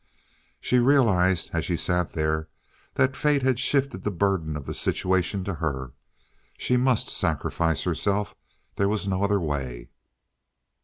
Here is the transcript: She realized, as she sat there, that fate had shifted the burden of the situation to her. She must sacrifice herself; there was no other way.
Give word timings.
She 0.59 0.79
realized, 0.79 1.51
as 1.53 1.63
she 1.63 1.77
sat 1.77 2.13
there, 2.13 2.49
that 2.95 3.15
fate 3.15 3.43
had 3.43 3.59
shifted 3.59 4.01
the 4.03 4.09
burden 4.09 4.57
of 4.57 4.65
the 4.65 4.73
situation 4.73 5.43
to 5.43 5.53
her. 5.61 5.93
She 6.57 6.75
must 6.75 7.07
sacrifice 7.07 7.83
herself; 7.83 8.33
there 8.77 8.89
was 8.89 9.07
no 9.07 9.23
other 9.23 9.39
way. 9.39 9.91